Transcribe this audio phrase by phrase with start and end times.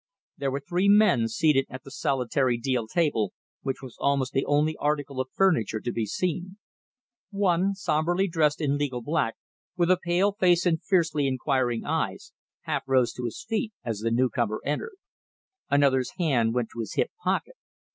[0.35, 4.75] There were three men seated at the solitary deal table, which was almost the only
[4.77, 6.57] article of furniture to be seen.
[7.29, 9.35] One, sombrely dressed in legal black,
[9.77, 14.09] with a pale face and fiercely inquiring eyes, half rose to his feet as the
[14.09, 14.95] newcomer entered.
[15.69, 17.53] Another's hand went to his hip pocket.